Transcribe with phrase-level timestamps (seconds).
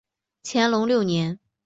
[0.43, 1.37] 乾隆六年。